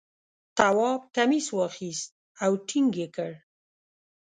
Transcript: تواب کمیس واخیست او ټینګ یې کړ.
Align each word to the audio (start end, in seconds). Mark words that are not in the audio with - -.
تواب 0.57 1.01
کمیس 1.15 1.47
واخیست 1.57 2.09
او 2.43 2.51
ټینګ 2.67 2.91
یې 3.01 3.07
کړ. 3.15 3.31